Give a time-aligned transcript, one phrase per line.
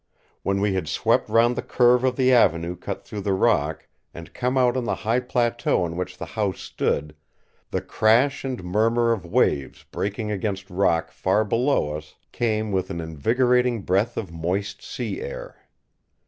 [0.41, 4.33] When we had swept round the curve of the avenue cut through the rock, and
[4.33, 7.15] come out on the high plateau on which the house stood,
[7.69, 12.99] the crash and murmur of waves breaking against rock far below us came with an
[12.99, 15.57] invigorating breath of moist sea air.